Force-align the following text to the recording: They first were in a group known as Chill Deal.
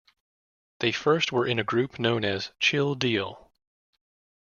They 0.79 0.91
first 0.91 1.31
were 1.31 1.45
in 1.45 1.59
a 1.59 1.63
group 1.63 1.99
known 1.99 2.25
as 2.25 2.53
Chill 2.59 2.95
Deal. 2.95 3.51